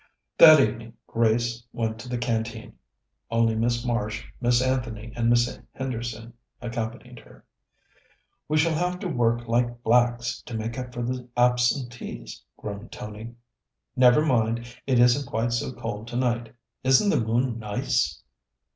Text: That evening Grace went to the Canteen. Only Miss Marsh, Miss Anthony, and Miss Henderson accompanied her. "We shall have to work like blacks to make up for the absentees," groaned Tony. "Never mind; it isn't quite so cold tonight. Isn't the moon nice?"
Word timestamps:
That 0.39 0.59
evening 0.59 0.93
Grace 1.05 1.63
went 1.71 1.99
to 1.99 2.09
the 2.09 2.17
Canteen. 2.17 2.73
Only 3.29 3.53
Miss 3.53 3.85
Marsh, 3.85 4.25
Miss 4.41 4.59
Anthony, 4.59 5.13
and 5.15 5.29
Miss 5.29 5.59
Henderson 5.75 6.33
accompanied 6.59 7.19
her. 7.19 7.45
"We 8.47 8.57
shall 8.57 8.73
have 8.73 8.97
to 9.01 9.07
work 9.07 9.47
like 9.47 9.83
blacks 9.83 10.41
to 10.47 10.55
make 10.55 10.79
up 10.79 10.91
for 10.91 11.03
the 11.03 11.29
absentees," 11.37 12.41
groaned 12.57 12.91
Tony. 12.91 13.35
"Never 13.95 14.25
mind; 14.25 14.75
it 14.87 14.97
isn't 14.97 15.27
quite 15.29 15.53
so 15.53 15.71
cold 15.71 16.07
tonight. 16.07 16.55
Isn't 16.83 17.11
the 17.11 17.21
moon 17.21 17.59
nice?" 17.59 18.23